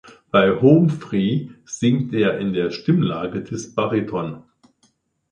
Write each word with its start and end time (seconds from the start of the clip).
Bei 0.31 0.59
Home 0.63 0.89
Free 0.89 1.49
singt 1.63 2.11
er 2.15 2.39
in 2.39 2.53
der 2.53 2.71
Stimmlage 2.71 3.43
des 3.43 3.75
Bariton. 3.75 4.41